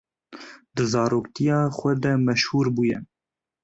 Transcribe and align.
Di 0.75 0.83
zaroktiya 0.91 1.59
xwe 1.77 1.91
de 2.01 2.11
meşhûr 2.25 2.67
bûye. 2.75 2.97